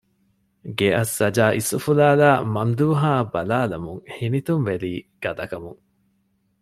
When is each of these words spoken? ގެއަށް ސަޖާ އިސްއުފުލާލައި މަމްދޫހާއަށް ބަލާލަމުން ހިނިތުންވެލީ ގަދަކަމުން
ގެއަށް 0.77 1.13
ސަޖާ 1.17 1.45
އިސްއުފުލާލައި 1.55 2.41
މަމްދޫހާއަށް 2.55 3.31
ބަލާލަމުން 3.33 4.01
ހިނިތުންވެލީ 4.15 4.91
ގަދަކަމުން 5.23 5.81